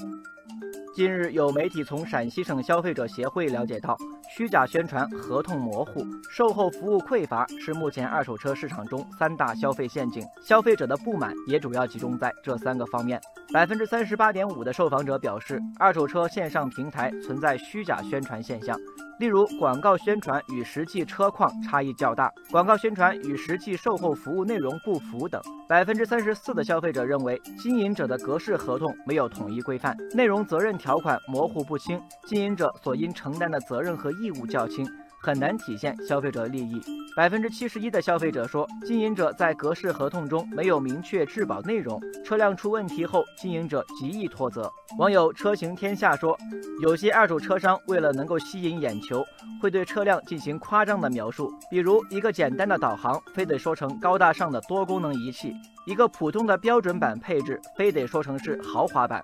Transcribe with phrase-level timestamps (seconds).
[0.00, 0.14] Thank
[0.62, 0.69] you.
[1.00, 3.96] 近日，有媒体从陕西省消费者协会了解到，
[4.28, 10.22] 虚假宣传、合同模糊、售后服务匮乏是目前二手车市场中三大消费陷阱。
[10.42, 13.18] 消费者的不满也主要集中在这三个方面。
[13.50, 18.78] 百分之三十八点五的受访者表示，二手车线上平台存在虚假宣传现象。
[19.18, 25.40] 例如，广告宣传与实际车况差异较大，广告宣传与实际售后服务内容不符等。
[25.68, 34.84] 百分之三十四的消费者认为，经营者的格式合同没有统一规范，内容责任条条款模糊不清，经营者所应承担的责任和义务较轻。
[35.22, 36.80] 很难体现消费者利益。
[37.14, 44.68] 百分之七十一的消费者说，经营者在格式合同中没有明确质保内容，车辆出问题后，经营者极易脱责。
[44.98, 46.36] 网友车行天下说，
[46.82, 49.24] 有些二手车商为了能够吸引眼球，
[49.62, 55.52] 会对车辆进行夸张的描述，比如一个简单的导航，非得说成高大上的多功能仪器；
[55.86, 59.22] 一个普通的标准版配置，非得说成是豪华版。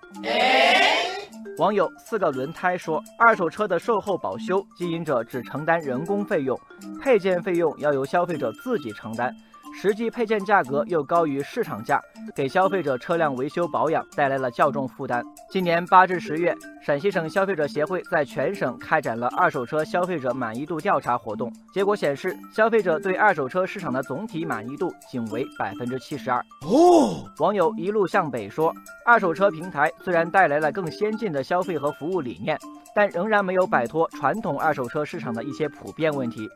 [1.58, 6.58] 网友四个轮胎说，二手车的售后保修，经营者只承担人工费用，
[7.02, 9.34] 配件费用要由消费者自己承担。
[9.78, 12.00] 实际配件价格又高于市场价，
[12.34, 15.22] 给消费者车辆维修保养带来了较重负担。
[15.50, 26.40] 今年八至十月，陕西省消费者协会在全省开展了二手车消费者满意度调查活动，结果显示，消费者对二手车市场的总体满意度仅为百分之七十二。
[26.62, 28.74] 哦，网友一路向北说，
[29.04, 32.58] 二手车平台虽然带来了更先进的消费和服务理念，
[32.94, 36.48] 但仍然没有摆脱传统二手车市场的一些普遍问题。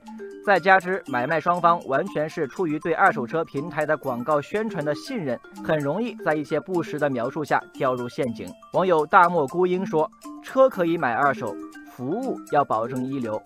[0.51, 8.53] 再加之买卖双方完全是出于对二手车平台的广告宣传的信任，很容易在一些不实的描述下掉入陷阱。
[8.73, 10.11] 网友大漠孤鹰说
[10.43, 11.55] ：“车可以买二手，
[11.93, 13.41] 服务要保证一流。”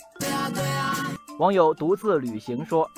[1.38, 2.90] 网友独自旅行说：“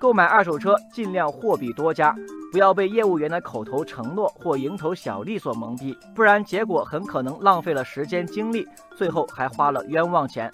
[0.00, 2.12] 购买二手车尽量货比多家，
[2.50, 10.50] 不要被业务员的口头承诺或蝇头小利所蒙蔽，不然结果很可能浪费了时间精力，最后还花了冤枉钱。”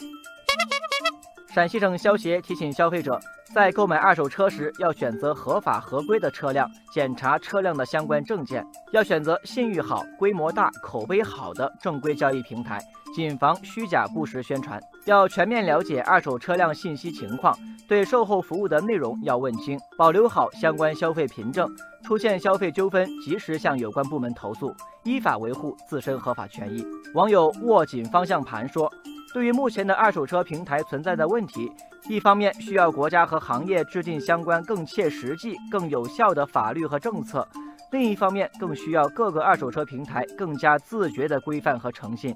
[1.58, 3.18] 陕西省消协提醒消费者，
[3.52, 12.78] 在购买二手车时，要选择合法合规的车辆，检查车辆的相关证件，要选择信誉好、规模大、口碑好的正规交易平台，
[13.12, 14.80] 谨防虚假不实宣传。
[15.04, 17.52] 要全面了解二手车辆信息情况，
[17.88, 21.68] 对售后服务的内容要问清，保留好相关消费凭证。
[22.04, 26.86] 出现消费纠纷，及时向有关部门投诉，依法维护自身合法权益。
[27.14, 28.88] 网友握紧方向盘说。
[29.32, 31.70] 对于目前的二手车平台存在的问题，
[32.08, 37.46] 一方面需要国家和行业制定相关更切实际、更有效的法律和政策，
[37.92, 42.34] 另一方面更需要各个二手车平台更加自觉的规范和诚信。